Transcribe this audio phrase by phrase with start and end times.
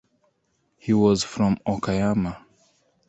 [0.79, 2.43] He was from Okayama.